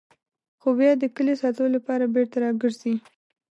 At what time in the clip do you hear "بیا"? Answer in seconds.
0.77-0.91